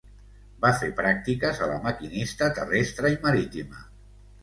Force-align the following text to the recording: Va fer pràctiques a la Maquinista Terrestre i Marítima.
Va 0.63 0.71
fer 0.83 0.89
pràctiques 1.01 1.63
a 1.67 1.69
la 1.73 1.77
Maquinista 1.85 2.51
Terrestre 2.59 3.17
i 3.19 3.25
Marítima. 3.31 3.89